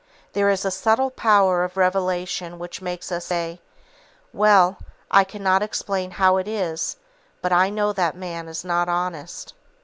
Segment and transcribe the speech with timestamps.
[0.33, 3.61] There is a subtle power of revelation which makes us say:
[4.33, 4.79] "Well,
[5.11, 6.97] I cannot explain how it is,
[7.39, 9.53] but I know that man is not honest."